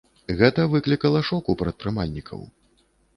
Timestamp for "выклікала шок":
0.71-1.51